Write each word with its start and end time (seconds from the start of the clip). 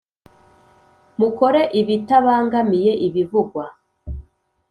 Mukore 1.19 1.61
iBitabangamiye 1.79 2.91
ibivugwa. 3.07 3.65